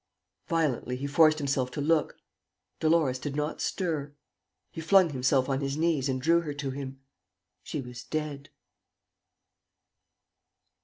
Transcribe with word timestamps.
Violently, 0.47 0.95
he 0.95 1.05
forced 1.05 1.37
himself 1.37 1.69
to 1.69 1.79
look. 1.79 2.17
Dolores 2.79 3.19
did 3.19 3.35
not 3.35 3.61
stir. 3.61 4.15
He 4.71 4.81
flung 4.81 5.11
himself 5.11 5.47
on 5.47 5.61
his 5.61 5.77
knees 5.77 6.09
and 6.09 6.19
drew 6.19 6.41
her 6.41 6.55
to 6.55 6.71
him. 6.71 7.01
She 7.61 7.81
was 7.81 8.03
dead. 8.03 8.49